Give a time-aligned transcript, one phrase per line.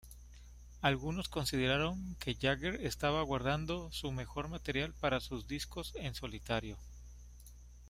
[0.81, 6.79] Algunos consideraron que Jagger estaba guardando su mejor material para sus discos en solitario.